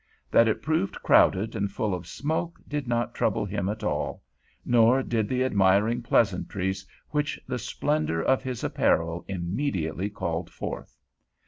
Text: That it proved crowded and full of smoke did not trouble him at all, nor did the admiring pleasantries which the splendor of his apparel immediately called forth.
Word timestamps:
That 0.31 0.47
it 0.47 0.63
proved 0.63 1.03
crowded 1.03 1.55
and 1.55 1.71
full 1.71 1.93
of 1.93 2.07
smoke 2.07 2.59
did 2.67 2.87
not 2.87 3.13
trouble 3.13 3.45
him 3.45 3.69
at 3.69 3.83
all, 3.83 4.23
nor 4.65 5.03
did 5.03 5.29
the 5.29 5.43
admiring 5.43 6.01
pleasantries 6.01 6.87
which 7.11 7.39
the 7.45 7.59
splendor 7.59 8.19
of 8.19 8.41
his 8.41 8.63
apparel 8.63 9.23
immediately 9.27 10.09
called 10.09 10.49
forth. 10.49 10.97